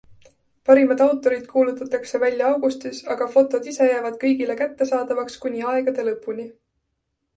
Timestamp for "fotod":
3.35-3.69